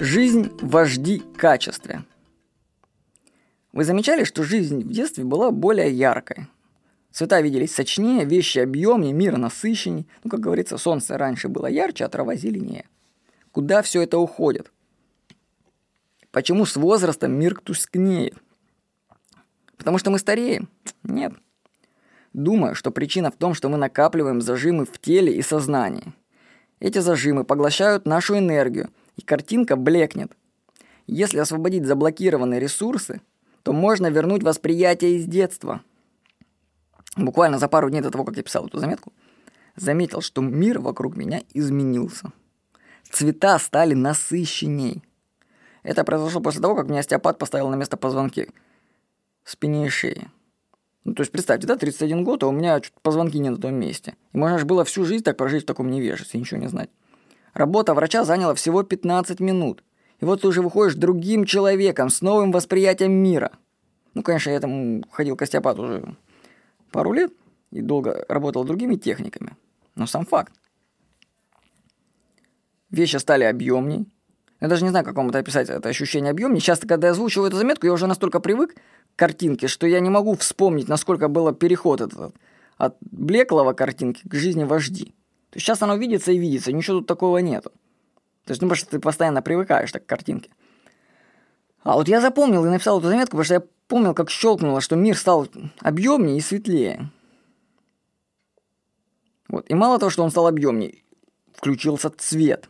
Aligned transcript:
Жизнь 0.00 0.52
вожди 0.60 1.18
качестве. 1.36 2.04
Вы 3.72 3.82
замечали, 3.82 4.22
что 4.22 4.44
жизнь 4.44 4.84
в 4.84 4.92
детстве 4.92 5.24
была 5.24 5.50
более 5.50 5.90
яркой? 5.90 6.46
Цвета 7.10 7.40
виделись 7.40 7.74
сочнее, 7.74 8.24
вещи 8.24 8.60
объемнее, 8.60 9.12
мир 9.12 9.38
насыщенней. 9.38 10.06
Ну, 10.22 10.30
как 10.30 10.38
говорится, 10.38 10.78
солнце 10.78 11.18
раньше 11.18 11.48
было 11.48 11.66
ярче, 11.66 12.04
а 12.04 12.08
трава 12.08 12.36
зеленее. 12.36 12.84
Куда 13.50 13.82
все 13.82 14.00
это 14.02 14.18
уходит? 14.18 14.70
Почему 16.30 16.64
с 16.64 16.76
возрастом 16.76 17.32
мир 17.32 17.60
тускнеет? 17.60 18.36
Потому 19.76 19.98
что 19.98 20.12
мы 20.12 20.20
стареем? 20.20 20.68
Нет. 21.02 21.32
Думаю, 22.32 22.76
что 22.76 22.92
причина 22.92 23.32
в 23.32 23.36
том, 23.36 23.52
что 23.52 23.68
мы 23.68 23.78
накапливаем 23.78 24.42
зажимы 24.42 24.84
в 24.84 24.96
теле 25.00 25.34
и 25.34 25.42
сознании. 25.42 26.12
Эти 26.78 27.00
зажимы 27.00 27.42
поглощают 27.42 28.06
нашу 28.06 28.38
энергию, 28.38 28.90
и 29.18 29.22
картинка 29.22 29.76
блекнет. 29.76 30.32
Если 31.06 31.38
освободить 31.38 31.84
заблокированные 31.84 32.60
ресурсы, 32.60 33.20
то 33.64 33.72
можно 33.72 34.06
вернуть 34.06 34.42
восприятие 34.42 35.16
из 35.16 35.26
детства. 35.26 35.82
Буквально 37.16 37.58
за 37.58 37.68
пару 37.68 37.90
дней 37.90 38.00
до 38.00 38.10
того, 38.10 38.24
как 38.24 38.36
я 38.36 38.42
писал 38.42 38.66
эту 38.66 38.78
заметку, 38.78 39.12
заметил, 39.74 40.20
что 40.20 40.40
мир 40.40 40.78
вокруг 40.78 41.16
меня 41.16 41.42
изменился. 41.52 42.30
Цвета 43.10 43.58
стали 43.58 43.94
насыщенней. 43.94 45.02
Это 45.82 46.04
произошло 46.04 46.40
после 46.40 46.60
того, 46.60 46.76
как 46.76 46.88
мне 46.88 47.00
остеопат 47.00 47.38
поставил 47.38 47.68
на 47.70 47.74
место 47.74 47.96
позвонки 47.96 48.48
в 49.42 49.50
спине 49.50 49.86
и 49.86 49.88
шее. 49.88 50.30
Ну, 51.04 51.14
то 51.14 51.22
есть, 51.22 51.32
представьте, 51.32 51.66
да, 51.66 51.76
31 51.76 52.22
год, 52.22 52.42
а 52.44 52.48
у 52.48 52.52
меня 52.52 52.80
позвонки 53.02 53.38
не 53.38 53.48
на 53.48 53.56
том 53.56 53.74
месте. 53.74 54.14
И 54.32 54.38
можно 54.38 54.58
же 54.58 54.66
было 54.66 54.84
всю 54.84 55.04
жизнь 55.04 55.24
так 55.24 55.36
прожить 55.36 55.64
в 55.64 55.66
таком 55.66 55.90
невежестве, 55.90 56.38
ничего 56.38 56.60
не 56.60 56.68
знать. 56.68 56.90
Работа 57.58 57.92
врача 57.92 58.24
заняла 58.24 58.54
всего 58.54 58.84
15 58.84 59.40
минут. 59.40 59.82
И 60.20 60.24
вот 60.24 60.42
ты 60.42 60.48
уже 60.48 60.62
выходишь 60.62 60.94
другим 60.94 61.44
человеком, 61.44 62.08
с 62.08 62.22
новым 62.22 62.52
восприятием 62.52 63.10
мира. 63.10 63.50
Ну, 64.14 64.22
конечно, 64.22 64.50
я 64.50 64.60
там 64.60 65.02
ходил 65.10 65.34
к 65.34 65.42
остеопату 65.42 65.82
уже 65.82 66.14
пару 66.92 67.12
лет 67.12 67.32
и 67.72 67.80
долго 67.80 68.24
работал 68.28 68.62
другими 68.62 68.94
техниками. 68.94 69.56
Но 69.96 70.06
сам 70.06 70.24
факт. 70.24 70.52
Вещи 72.90 73.16
стали 73.16 73.42
объемней. 73.42 74.06
Я 74.60 74.68
даже 74.68 74.84
не 74.84 74.90
знаю, 74.90 75.04
как 75.04 75.16
вам 75.16 75.30
это 75.30 75.40
описать, 75.40 75.68
это 75.68 75.88
ощущение 75.88 76.30
объемней. 76.30 76.60
Часто, 76.60 76.86
когда 76.86 77.08
я 77.08 77.10
озвучиваю 77.10 77.48
эту 77.48 77.56
заметку, 77.56 77.86
я 77.86 77.92
уже 77.92 78.06
настолько 78.06 78.38
привык 78.38 78.76
к 78.76 79.18
картинке, 79.18 79.66
что 79.66 79.88
я 79.88 79.98
не 79.98 80.10
могу 80.10 80.36
вспомнить, 80.36 80.86
насколько 80.86 81.26
был 81.26 81.52
переход 81.52 82.02
этот 82.02 82.36
от 82.76 82.96
блеклого 83.00 83.72
картинки 83.72 84.28
к 84.28 84.34
жизни 84.34 84.62
вожди. 84.62 85.12
То 85.50 85.58
сейчас 85.58 85.82
оно 85.82 85.96
видится 85.96 86.32
и 86.32 86.38
видится, 86.38 86.72
ничего 86.72 86.98
тут 86.98 87.06
такого 87.06 87.38
нету. 87.38 87.70
То 88.44 88.52
есть, 88.52 88.62
ну, 88.62 88.68
потому 88.68 88.76
что 88.76 88.90
ты 88.90 88.98
постоянно 88.98 89.42
привыкаешь 89.42 89.92
так 89.92 90.04
к 90.04 90.08
картинке. 90.08 90.50
А 91.82 91.94
вот 91.94 92.08
я 92.08 92.20
запомнил 92.20 92.64
и 92.64 92.68
написал 92.68 92.98
эту 92.98 93.08
заметку, 93.08 93.32
потому 93.32 93.44
что 93.44 93.54
я 93.54 93.62
помнил, 93.86 94.14
как 94.14 94.30
щелкнуло, 94.30 94.80
что 94.80 94.96
мир 94.96 95.16
стал 95.16 95.48
объемнее 95.80 96.38
и 96.38 96.40
светлее. 96.40 97.10
Вот. 99.48 99.68
И 99.70 99.74
мало 99.74 99.98
того, 99.98 100.10
что 100.10 100.22
он 100.22 100.30
стал 100.30 100.46
объемнее, 100.46 101.02
включился 101.54 102.10
цвет. 102.10 102.68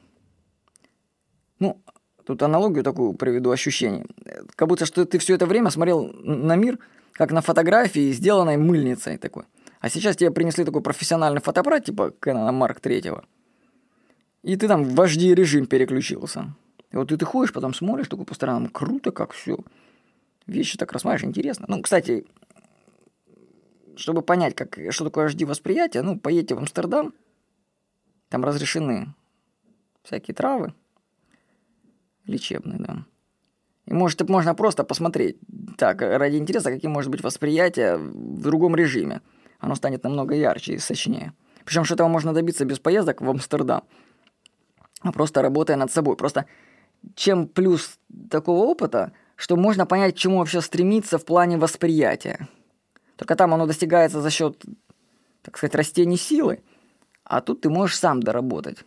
Ну, 1.59 1.81
тут 2.25 2.43
аналогию 2.43 2.85
такую 2.85 3.15
приведу 3.15 3.51
ощущение. 3.51 4.07
Как 4.55 4.69
будто 4.69 4.87
что 4.87 5.05
ты 5.05 5.19
все 5.19 5.35
это 5.35 5.47
время 5.47 5.71
смотрел 5.71 6.13
на 6.23 6.55
мир, 6.55 6.79
как 7.13 7.33
на 7.33 7.41
фотографии, 7.41 8.13
сделанной 8.13 8.57
мыльницей 8.57 9.19
такой. 9.19 9.45
А 9.81 9.89
сейчас 9.89 10.17
тебе 10.17 10.31
принесли 10.31 10.65
такой 10.65 10.83
профессиональный 10.83 11.41
фотоаппарат, 11.41 11.85
типа 11.85 12.15
Canon 12.21 12.51
Mark 12.51 12.81
III. 12.81 13.25
И 14.43 14.57
ты 14.57 14.69
там 14.69 14.85
в 14.85 14.95
вожди 14.95 15.35
режим 15.35 15.67
переключился. 15.67 16.55
И 16.91 16.97
вот 16.97 17.13
и 17.13 17.17
ты 17.17 17.25
ходишь, 17.25 17.53
потом 17.53 17.75
смотришь 17.75 18.09
такой 18.09 18.25
по 18.25 18.35
сторонам, 18.35 18.69
круто 18.69 19.13
как 19.13 19.33
все. 19.33 19.59
Вещи 20.47 20.79
так 20.79 20.93
рассматриваешь, 20.93 21.29
интересно. 21.29 21.67
Ну, 21.69 21.83
кстати, 21.83 22.25
чтобы 23.97 24.23
понять, 24.23 24.55
как, 24.55 24.79
что 24.91 25.05
такое 25.05 25.29
HD 25.29 25.45
восприятие, 25.45 26.03
ну, 26.03 26.19
поедьте 26.19 26.55
в 26.55 26.59
Амстердам, 26.59 27.13
там 28.29 28.45
разрешены 28.45 29.15
всякие 30.03 30.35
травы 30.35 30.73
лечебные, 32.25 32.79
да. 32.79 33.05
И 33.87 33.95
может, 33.95 34.27
можно 34.29 34.55
просто 34.55 34.85
посмотреть, 34.85 35.39
так, 35.77 36.01
ради 36.03 36.37
интереса, 36.37 36.71
каким 36.71 36.91
может 36.91 37.11
быть 37.11 37.23
восприятие 37.23 37.97
в 37.97 38.43
другом 38.43 38.77
режиме 38.77 39.23
оно 39.59 39.75
станет 39.75 40.05
намного 40.05 40.35
ярче 40.35 40.75
и 40.75 40.79
сочнее. 40.79 41.33
Причем, 41.65 41.85
что 41.85 41.95
этого 41.95 42.09
можно 42.09 42.33
добиться 42.33 42.65
без 42.65 42.79
поездок 42.79 43.21
в 43.21 43.29
Амстердам, 43.29 43.83
а 45.01 45.13
просто 45.13 45.43
работая 45.43 45.77
над 45.77 45.93
собой. 45.93 46.17
Просто 46.17 46.47
чем 47.15 47.47
плюс 47.47 47.99
такого 48.31 48.65
опыта, 48.65 49.13
что 49.37 49.57
можно 49.57 49.87
понять, 49.87 50.15
к 50.15 50.19
чему 50.19 50.39
вообще 50.39 50.61
стремиться 50.61 51.19
в 51.19 51.25
плане 51.25 51.59
восприятия. 51.59 52.49
Только 53.17 53.37
там 53.37 53.55
оно 53.55 53.67
достигается 53.67 54.21
за 54.21 54.31
счет, 54.31 54.65
так 55.43 55.57
сказать, 55.59 55.75
растений 55.75 56.17
силы, 56.17 56.63
а 57.25 57.41
тут 57.41 57.61
ты 57.61 57.71
можешь 57.71 57.99
сам 57.99 58.23
доработать 58.23 58.79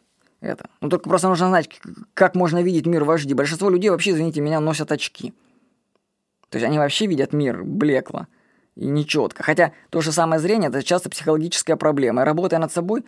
это. 0.41 0.69
Ну, 0.81 0.89
только 0.89 1.07
просто 1.07 1.29
нужно 1.29 1.47
знать, 1.47 1.69
как 2.13 2.35
можно 2.35 2.61
видеть 2.61 2.85
мир 2.85 3.03
вожди. 3.03 3.33
Большинство 3.33 3.69
людей 3.69 3.89
вообще, 3.89 4.11
извините 4.11 4.41
меня, 4.41 4.59
носят 4.59 4.91
очки. 4.91 5.33
То 6.49 6.57
есть 6.57 6.65
они 6.65 6.79
вообще 6.79 7.05
видят 7.05 7.31
мир 7.31 7.63
блекло 7.63 8.27
и 8.75 8.85
нечетко. 8.87 9.43
Хотя 9.43 9.73
то 9.89 10.01
же 10.01 10.11
самое 10.11 10.39
зрение– 10.39 10.69
это 10.69 10.83
часто 10.83 11.09
психологическая 11.09 11.75
проблема. 11.75 12.21
И 12.21 12.25
работая 12.25 12.59
над 12.59 12.71
собой, 12.71 13.03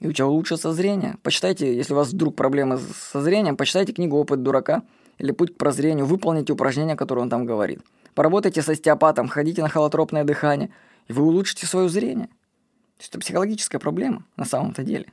и 0.00 0.08
у 0.08 0.12
тебя 0.12 0.26
улучшится 0.26 0.72
зрение. 0.72 1.16
Почитайте, 1.22 1.74
если 1.74 1.92
у 1.92 1.96
вас 1.96 2.12
вдруг 2.12 2.36
проблемы 2.36 2.78
со 2.78 3.22
зрением, 3.22 3.56
почитайте 3.56 3.92
книгу 3.92 4.16
«Опыт 4.16 4.42
дурака» 4.42 4.82
или 5.18 5.32
«Путь 5.32 5.54
к 5.54 5.56
прозрению», 5.56 6.06
выполните 6.06 6.52
упражнения, 6.52 6.96
которые 6.96 7.22
он 7.22 7.30
там 7.30 7.46
говорит. 7.46 7.80
Поработайте 8.14 8.62
с 8.62 8.68
остеопатом, 8.68 9.28
ходите 9.28 9.62
на 9.62 9.68
холотропное 9.68 10.24
дыхание, 10.24 10.70
и 11.08 11.12
вы 11.12 11.22
улучшите 11.22 11.66
свое 11.66 11.88
зрение. 11.88 12.26
То 12.26 13.00
есть 13.00 13.10
это 13.10 13.18
психологическая 13.18 13.80
проблема 13.80 14.24
на 14.36 14.44
самом-то 14.44 14.82
деле. 14.82 15.06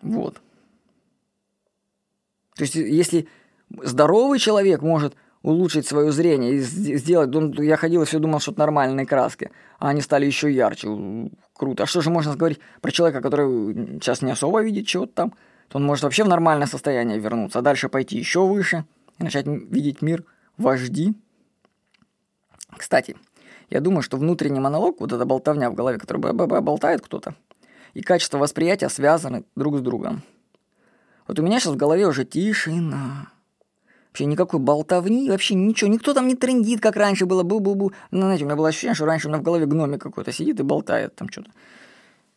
Вот. 0.00 0.40
То 2.56 2.62
есть 2.62 2.74
если 2.74 3.28
здоровый 3.82 4.38
человек 4.38 4.80
может 4.82 5.14
улучшить 5.42 5.86
свое 5.86 6.12
зрение 6.12 6.54
и 6.54 6.60
сделать... 6.60 7.30
Я 7.58 7.76
ходил 7.76 8.02
и 8.02 8.04
все 8.04 8.18
думал, 8.18 8.40
что 8.40 8.52
это 8.52 8.60
нормальные 8.60 9.06
краски, 9.06 9.50
а 9.78 9.88
они 9.88 10.00
стали 10.00 10.26
еще 10.26 10.52
ярче. 10.52 10.88
Круто. 11.54 11.82
А 11.82 11.86
что 11.86 12.00
же 12.00 12.10
можно 12.10 12.32
сказать 12.34 12.58
про 12.80 12.90
человека, 12.90 13.20
который 13.20 13.98
сейчас 14.00 14.22
не 14.22 14.32
особо 14.32 14.62
видит 14.62 14.86
чего-то 14.86 15.12
там? 15.12 15.34
То 15.68 15.78
он 15.78 15.84
может 15.84 16.04
вообще 16.04 16.24
в 16.24 16.28
нормальное 16.28 16.66
состояние 16.66 17.18
вернуться, 17.18 17.60
а 17.60 17.62
дальше 17.62 17.88
пойти 17.88 18.18
еще 18.18 18.46
выше 18.46 18.84
и 19.18 19.24
начать 19.24 19.46
видеть 19.46 20.02
мир 20.02 20.24
вожди. 20.56 21.14
Кстати, 22.76 23.16
я 23.68 23.80
думаю, 23.80 24.02
что 24.02 24.16
внутренний 24.16 24.60
монолог, 24.60 25.00
вот 25.00 25.12
эта 25.12 25.24
болтовня 25.24 25.70
в 25.70 25.74
голове, 25.74 25.98
которая 25.98 26.32
болтает 26.32 27.02
кто-то, 27.02 27.34
и 27.94 28.02
качество 28.02 28.38
восприятия 28.38 28.88
связаны 28.88 29.44
друг 29.54 29.78
с 29.78 29.80
другом. 29.80 30.22
Вот 31.28 31.38
у 31.38 31.42
меня 31.42 31.60
сейчас 31.60 31.74
в 31.74 31.76
голове 31.76 32.06
уже 32.06 32.24
тишина. 32.24 33.28
Вообще 34.10 34.24
никакой 34.24 34.58
болтовни, 34.58 35.30
вообще 35.30 35.54
ничего. 35.54 35.88
Никто 35.88 36.14
там 36.14 36.26
не 36.26 36.34
трендит, 36.34 36.80
как 36.80 36.96
раньше 36.96 37.26
было. 37.26 37.44
Бу-бу-бу. 37.44 37.92
Ну, 38.10 38.20
знаете, 38.20 38.44
у 38.44 38.46
меня 38.46 38.56
было 38.56 38.68
ощущение, 38.68 38.94
что 38.94 39.06
раньше 39.06 39.28
у 39.28 39.30
меня 39.30 39.40
в 39.40 39.44
голове 39.44 39.66
гномик 39.66 40.02
какой-то 40.02 40.32
сидит 40.32 40.58
и 40.58 40.64
болтает 40.64 41.14
там 41.14 41.28
что-то. 41.30 41.50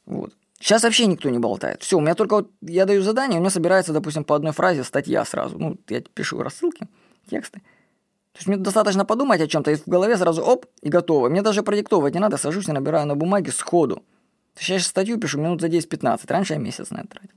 Вот. 0.05 0.33
Сейчас 0.59 0.83
вообще 0.83 1.07
никто 1.07 1.29
не 1.29 1.39
болтает. 1.39 1.81
Все, 1.81 1.97
у 1.97 2.01
меня 2.01 2.13
только 2.13 2.35
вот 2.35 2.51
я 2.61 2.85
даю 2.85 3.01
задание, 3.01 3.37
у 3.37 3.41
меня 3.41 3.49
собирается, 3.49 3.91
допустим, 3.91 4.23
по 4.23 4.35
одной 4.35 4.53
фразе 4.53 4.83
статья 4.83 5.25
сразу. 5.25 5.57
Ну, 5.57 5.77
я 5.89 6.01
пишу 6.01 6.41
рассылки, 6.41 6.87
тексты. 7.29 7.59
То 7.59 8.37
есть 8.37 8.47
мне 8.47 8.57
достаточно 8.57 9.03
подумать 9.03 9.41
о 9.41 9.47
чем-то, 9.47 9.71
и 9.71 9.75
в 9.75 9.87
голове 9.87 10.15
сразу 10.15 10.41
оп, 10.41 10.65
и 10.81 10.89
готово. 10.89 11.29
Мне 11.29 11.41
даже 11.41 11.63
продиктовывать 11.63 12.13
не 12.13 12.19
надо, 12.19 12.37
сажусь 12.37 12.69
и 12.69 12.71
набираю 12.71 13.07
на 13.07 13.15
бумаге 13.15 13.51
сходу. 13.51 13.95
То 13.95 14.59
есть 14.59 14.69
я 14.69 14.79
сейчас 14.79 14.87
статью 14.87 15.19
пишу 15.19 15.39
минут 15.39 15.59
за 15.59 15.67
10-15, 15.67 16.21
раньше 16.27 16.53
я 16.53 16.59
месяц 16.59 16.91
на 16.91 16.99
это 16.99 17.09
тратил. 17.09 17.35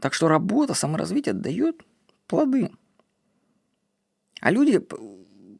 Так 0.00 0.14
что 0.14 0.28
работа, 0.28 0.74
саморазвитие 0.74 1.34
дает 1.34 1.82
плоды. 2.26 2.70
А 4.40 4.50
люди, 4.50 4.80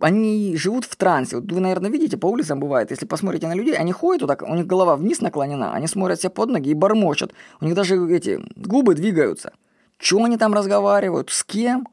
они 0.01 0.57
живут 0.57 0.85
в 0.85 0.97
трансе. 0.97 1.37
Вот 1.37 1.51
вы, 1.51 1.61
наверное, 1.61 1.91
видите, 1.91 2.17
по 2.17 2.27
улицам 2.27 2.61
бывает, 2.61 2.91
если 2.91 3.07
посмотрите 3.07 3.49
на 3.49 3.55
людей, 3.55 3.77
они 3.77 3.93
ходят 3.93 4.23
вот 4.23 4.29
так, 4.29 4.43
у 4.43 4.55
них 4.55 4.67
голова 4.67 4.97
вниз 4.97 5.21
наклонена, 5.21 5.73
они 5.73 5.87
смотрят 5.89 6.21
себе 6.21 6.31
под 6.31 6.51
ноги 6.51 6.71
и 6.71 6.75
бормочут. 6.75 7.33
У 7.61 7.65
них 7.65 7.75
даже 7.75 7.97
эти 8.15 8.41
губы 8.57 8.95
двигаются. 8.95 9.53
Что 9.99 10.23
они 10.23 10.37
там 10.37 10.55
разговаривают, 10.55 11.31
с 11.31 11.43
кем? 11.43 11.89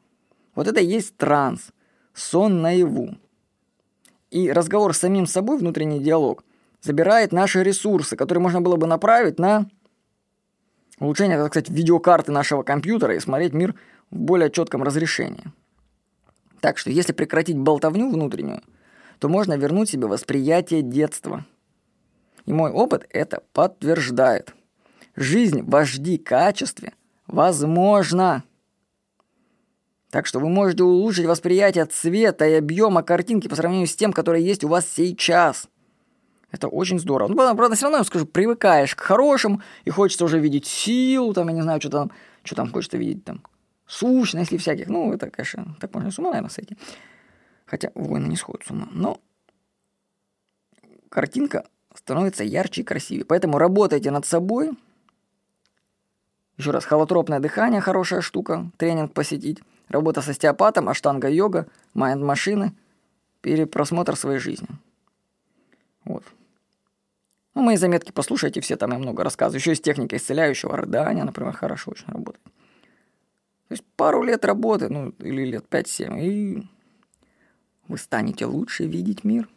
Вот 0.54 0.68
это 0.68 0.80
и 0.80 0.86
есть 0.86 1.18
транс, 1.18 1.72
сон 2.14 2.62
наяву. 2.62 3.16
И 4.30 4.52
разговор 4.52 4.94
с 4.94 5.00
самим 5.00 5.26
собой, 5.26 5.58
внутренний 5.58 6.00
диалог, 6.00 6.44
забирает 6.82 7.32
наши 7.32 7.64
ресурсы, 7.64 8.16
которые 8.16 8.42
можно 8.42 8.62
было 8.62 8.76
бы 8.76 8.86
направить 8.86 9.40
на 9.40 9.68
Улучшение, 11.00 11.38
так 11.38 11.48
сказать, 11.48 11.70
видеокарты 11.70 12.32
нашего 12.32 12.64
компьютера 12.64 13.16
и 13.16 13.20
смотреть 13.20 13.54
мир 13.54 13.76
в 14.12 14.18
более 14.18 14.50
четком 14.50 14.84
разрешении. 14.84 15.44
Так 16.62 16.78
что, 16.78 16.90
если 16.90 17.12
прекратить 17.12 17.58
болтовню 17.58 18.10
внутреннюю, 18.10 18.62
то 19.20 19.30
можно 19.30 19.56
вернуть 19.58 19.90
себе 19.90 20.08
восприятие 20.08 20.82
детства. 20.82 21.46
И 22.46 22.54
мой 22.54 22.72
опыт 22.72 23.08
это 23.10 23.44
подтверждает. 23.54 24.54
жизнь 25.16 25.62
в 25.62 25.70
HD 25.76 26.18
качестве 26.18 26.94
возможна. 27.28 28.44
Так 30.12 30.26
что 30.26 30.40
вы 30.40 30.50
можете 30.50 30.84
улучшить 30.84 31.26
восприятие 31.26 31.86
цвета 31.86 32.46
и 32.46 32.54
объема 32.54 33.04
картинки 33.04 33.48
по 33.48 33.56
сравнению 33.56 33.88
с 33.88 33.96
тем, 33.96 34.14
который 34.14 34.44
есть 34.44 34.64
у 34.64 34.68
вас 34.68 34.88
сейчас. 34.88 35.68
Это 36.56 36.70
очень 36.70 37.00
здорово. 37.00 37.28
Ну, 37.28 37.36
правда, 37.36 37.76
все 37.76 37.84
равно, 37.84 37.98
я 37.98 38.04
скажу, 38.06 38.26
привыкаешь 38.26 38.96
к 38.96 39.02
хорошему, 39.02 39.62
и 39.84 39.90
хочется 39.90 40.24
уже 40.24 40.40
видеть 40.40 40.66
силу, 40.66 41.34
там, 41.34 41.50
я 41.50 41.54
не 41.54 41.62
знаю, 41.62 41.82
что 41.82 41.90
там, 41.90 42.12
что 42.44 42.56
там 42.56 42.72
хочется 42.72 42.98
видеть, 42.98 43.26
там, 43.26 43.42
сущности 43.86 44.58
всяких. 44.58 44.88
Ну, 44.88 45.12
это, 45.12 45.30
конечно, 45.30 45.76
так 45.82 45.94
можно 45.94 46.12
с 46.12 46.18
ума, 46.18 46.30
наверное, 46.30 46.50
сойти. 46.50 46.78
Хотя 47.66 47.92
воины 47.94 48.28
не 48.28 48.38
сходят 48.38 48.66
с 48.66 48.72
ума. 48.72 48.88
Но 48.94 49.20
картинка 51.10 51.66
становится 51.94 52.46
ярче 52.46 52.82
и 52.82 52.86
красивее. 52.86 53.26
Поэтому 53.26 53.58
работайте 53.58 54.10
над 54.10 54.26
собой. 54.26 54.72
Еще 56.58 56.72
раз, 56.72 56.86
холотропное 56.86 57.42
дыхание– 57.42 57.82
хорошая 57.82 58.22
штука, 58.22 58.72
тренинг 58.78 59.12
посетить. 59.12 59.62
Работа 59.90 60.22
с 60.22 60.30
остеопатом, 60.30 60.88
аштанга 60.88 61.28
йога, 61.28 61.68
майнд-машины, 61.94 62.72
перепросмотр 63.42 64.16
своей 64.16 64.40
жизни. 64.40 64.70
Вот. 66.06 66.24
Ну, 67.56 67.62
мои 67.62 67.78
заметки 67.78 68.12
послушайте, 68.12 68.60
все 68.60 68.76
там 68.76 68.92
я 68.92 69.00
много 69.00 69.24
рассказываю. 69.24 69.60
Еще 69.60 69.72
есть 69.72 69.84
техника 69.84 70.18
исцеляющего 70.18 70.76
рыдания, 70.76 71.24
например, 71.24 71.54
хорошо 71.54 71.92
очень 71.92 72.08
работает. 72.08 72.44
То 72.44 73.72
есть 73.72 73.84
пару 73.96 74.22
лет 74.24 74.44
работы, 74.46 74.90
ну, 74.90 75.10
или 75.20 75.46
лет 75.46 75.66
5-7, 75.70 76.20
и 76.22 76.68
вы 77.88 77.98
станете 77.98 78.46
лучше 78.46 78.86
видеть 78.86 79.24
мир. 79.24 79.48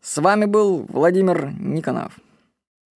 С 0.00 0.20
вами 0.20 0.44
был 0.44 0.84
Владимир 0.88 1.52
Никонов. 1.58 2.18